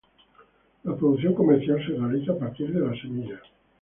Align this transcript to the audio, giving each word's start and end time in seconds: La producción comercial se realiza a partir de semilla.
La 0.83 0.95
producción 0.95 1.35
comercial 1.35 1.77
se 1.85 1.93
realiza 1.93 2.31
a 2.31 2.39
partir 2.39 2.73
de 2.73 2.99
semilla. 3.01 3.39